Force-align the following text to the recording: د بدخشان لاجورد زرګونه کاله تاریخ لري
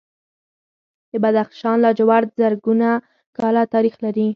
د 1.11 1.13
بدخشان 1.23 1.75
لاجورد 1.83 2.29
زرګونه 2.41 2.89
کاله 3.37 3.63
تاریخ 3.73 3.95
لري 4.05 4.27